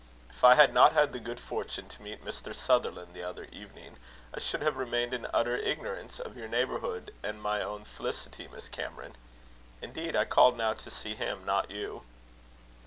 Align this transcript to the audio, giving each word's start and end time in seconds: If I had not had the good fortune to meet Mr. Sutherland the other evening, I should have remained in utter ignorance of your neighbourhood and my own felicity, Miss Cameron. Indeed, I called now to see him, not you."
If 0.31 0.43
I 0.43 0.55
had 0.55 0.73
not 0.73 0.93
had 0.93 1.13
the 1.13 1.19
good 1.19 1.39
fortune 1.39 1.87
to 1.89 2.01
meet 2.01 2.25
Mr. 2.25 2.55
Sutherland 2.55 3.13
the 3.13 3.21
other 3.21 3.43
evening, 3.51 3.97
I 4.33 4.39
should 4.39 4.63
have 4.63 4.75
remained 4.77 5.13
in 5.13 5.27
utter 5.31 5.55
ignorance 5.55 6.19
of 6.19 6.35
your 6.35 6.47
neighbourhood 6.47 7.13
and 7.21 7.39
my 7.39 7.61
own 7.61 7.83
felicity, 7.85 8.47
Miss 8.51 8.67
Cameron. 8.67 9.15
Indeed, 9.79 10.15
I 10.15 10.25
called 10.25 10.57
now 10.57 10.73
to 10.73 10.89
see 10.89 11.13
him, 11.13 11.45
not 11.45 11.69
you." 11.69 12.01